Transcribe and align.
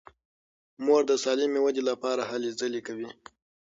مور 0.85 1.01
د 1.09 1.11
سالمې 1.23 1.59
ودې 1.63 1.83
لپاره 1.89 2.21
هلې 2.31 2.51
ځلې 2.59 2.81
کوي. 2.87 3.09